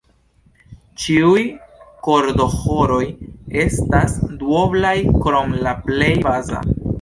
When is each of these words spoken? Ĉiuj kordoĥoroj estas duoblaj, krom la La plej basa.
Ĉiuj 1.01 1.43
kordoĥoroj 2.07 3.03
estas 3.65 4.17
duoblaj, 4.41 4.95
krom 5.19 5.55
la 5.59 5.61
La 5.69 5.77
plej 5.87 6.11
basa. 6.27 6.65